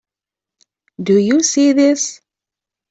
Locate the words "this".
1.73-2.21